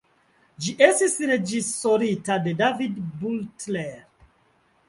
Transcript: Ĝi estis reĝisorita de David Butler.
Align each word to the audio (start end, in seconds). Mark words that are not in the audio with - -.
Ĝi 0.63 0.71
estis 0.85 1.17
reĝisorita 1.31 2.39
de 2.47 2.57
David 2.65 2.99
Butler. 3.21 3.97